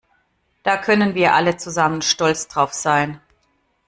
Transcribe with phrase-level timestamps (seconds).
[0.63, 3.21] Da können wir alle zusammen stolz drauf sein!